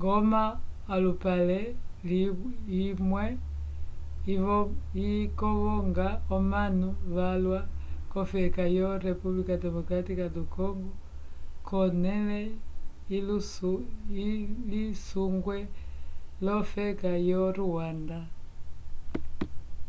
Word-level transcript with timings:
goma 0.00 0.42
olupale 0.94 1.58
imwe 2.74 3.24
ikovonga 5.24 6.08
omanu 6.36 6.88
valwa 7.14 7.60
k'ofeka 8.10 8.64
yo 8.76 8.88
república 9.06 9.54
democrática 9.64 10.24
do 10.34 10.42
congo 10.54 10.92
k'onẽle 11.66 12.40
ilisungwe 14.16 15.58
l'ofeka 16.44 17.10
yo 17.28 17.42
rwanda 17.60 18.18